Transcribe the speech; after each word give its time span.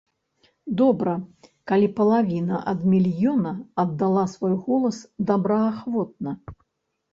Добра, 0.81 1.11
калі 1.71 1.89
палавіна 1.99 2.63
ад 2.73 2.87
мільёна 2.95 3.53
аддала 3.85 4.25
свой 4.33 4.59
голас 4.67 4.97
добраахвотна. 5.31 6.31